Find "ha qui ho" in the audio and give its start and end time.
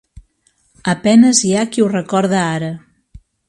1.59-1.93